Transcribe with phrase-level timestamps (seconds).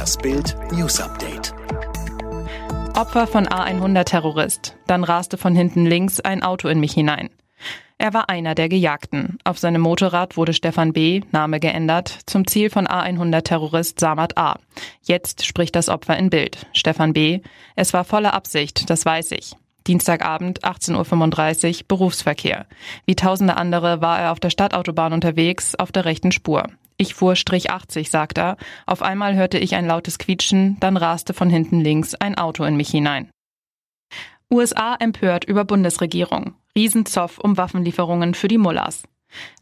[0.00, 1.52] Das Bild News Update.
[2.96, 4.74] Opfer von A100-Terrorist.
[4.86, 7.28] Dann raste von hinten links ein Auto in mich hinein.
[7.98, 9.36] Er war einer der Gejagten.
[9.44, 14.58] Auf seinem Motorrad wurde Stefan B., Name geändert, zum Ziel von A100-Terrorist Samad A.
[15.02, 16.66] Jetzt spricht das Opfer in Bild.
[16.72, 17.40] Stefan B.,
[17.76, 19.52] es war volle Absicht, das weiß ich.
[19.86, 22.64] Dienstagabend 18.35 Uhr Berufsverkehr.
[23.04, 26.68] Wie tausende andere war er auf der Stadtautobahn unterwegs, auf der rechten Spur.
[27.00, 28.58] Ich fuhr Strich 80, sagt er.
[28.84, 32.76] Auf einmal hörte ich ein lautes Quietschen, dann raste von hinten links ein Auto in
[32.76, 33.30] mich hinein.
[34.52, 36.56] USA empört über Bundesregierung.
[36.76, 39.04] Riesenzoff um Waffenlieferungen für die Mullahs.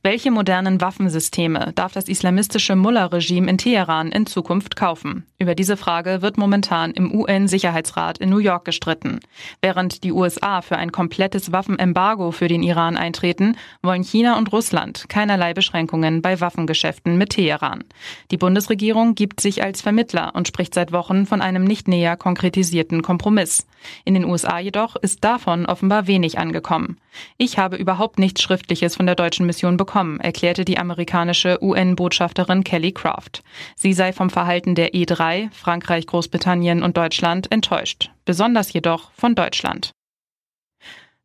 [0.04, 5.26] Welche modernen Waffensysteme darf das islamistische Mullah-Regime in Teheran in Zukunft kaufen?
[5.38, 9.20] Über diese Frage wird momentan im UN-Sicherheitsrat in New York gestritten.
[9.60, 15.10] Während die USA für ein komplettes Waffenembargo für den Iran eintreten, wollen China und Russland
[15.10, 17.84] keinerlei Beschränkungen bei Waffengeschäften mit Teheran.
[18.30, 23.02] Die Bundesregierung gibt sich als Vermittler und spricht seit Wochen von einem nicht näher konkretisierten
[23.02, 23.66] Kompromiss.
[24.06, 26.98] In den USA jedoch ist davon offenbar wenig angekommen.
[27.36, 32.92] Ich habe überhaupt nichts Schriftliches von der deutschen Mission bekommen, erklärte die amerikanische UN-Botschafterin Kelly
[32.92, 33.42] Croft.
[33.76, 38.10] Sie sei vom Verhalten der E3, Frankreich, Großbritannien und Deutschland enttäuscht.
[38.24, 39.92] Besonders jedoch von Deutschland.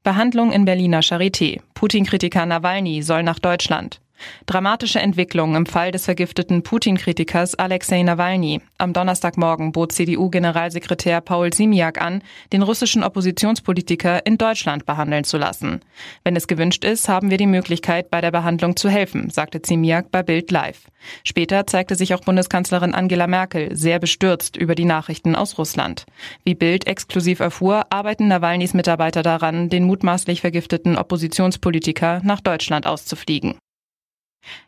[0.03, 1.61] Behandlung in Berliner Charité.
[1.75, 4.01] Putin-Kritiker Nawalny soll nach Deutschland.
[4.45, 8.61] Dramatische Entwicklung im Fall des vergifteten Putin-Kritikers Alexei Nawalny.
[8.77, 12.21] Am Donnerstagmorgen bot CDU-Generalsekretär Paul Simiak an,
[12.51, 15.81] den russischen Oppositionspolitiker in Deutschland behandeln zu lassen.
[16.23, 20.11] Wenn es gewünscht ist, haben wir die Möglichkeit, bei der Behandlung zu helfen, sagte Simiak
[20.11, 20.81] bei Bild Live.
[21.23, 26.05] Später zeigte sich auch Bundeskanzlerin Angela Merkel sehr bestürzt über die Nachrichten aus Russland.
[26.43, 33.55] Wie Bild exklusiv erfuhr, arbeiten Nawalnys Mitarbeiter daran, den mutmaßlich vergifteten Oppositionspolitiker nach Deutschland auszufliegen.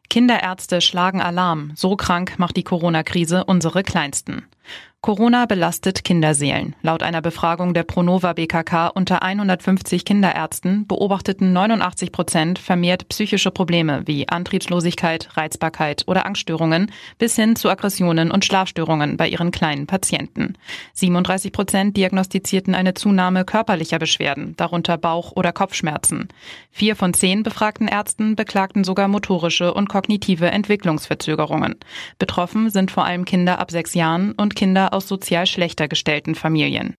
[0.10, 1.72] Kinderärzte schlagen Alarm.
[1.76, 4.46] So krank macht die Corona-Krise unsere Kleinsten.
[5.06, 6.76] Corona belastet Kinderseelen.
[6.82, 14.02] Laut einer Befragung der Pronova BKK unter 150 Kinderärzten beobachteten 89 Prozent vermehrt psychische Probleme
[14.08, 20.56] wie Antriebslosigkeit, Reizbarkeit oder Angststörungen bis hin zu Aggressionen und Schlafstörungen bei ihren kleinen Patienten.
[20.94, 26.30] 37 Prozent diagnostizierten eine Zunahme körperlicher Beschwerden, darunter Bauch- oder Kopfschmerzen.
[26.72, 31.76] Vier von zehn befragten Ärzten beklagten sogar motorische und kognitive Entwicklungsverzögerungen.
[32.18, 36.96] Betroffen sind vor allem Kinder ab sechs Jahren Kinder aus sozial schlechter gestellten Familien.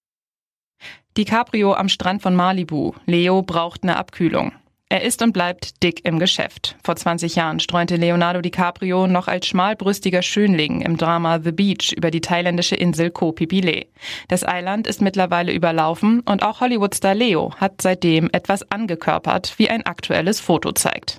[1.17, 2.93] DiCaprio am Strand von Malibu.
[3.07, 4.53] Leo braucht eine Abkühlung.
[4.89, 6.77] Er ist und bleibt dick im Geschäft.
[6.85, 12.13] Vor 20 Jahren streunte Leonardo DiCaprio noch als schmalbrüstiger Schönling im Drama The Beach über
[12.13, 13.89] die thailändische Insel Koh Phi Phi
[14.29, 19.85] Das Eiland ist mittlerweile überlaufen und auch Hollywoodstar Leo hat seitdem etwas angekörpert, wie ein
[19.85, 21.19] aktuelles Foto zeigt.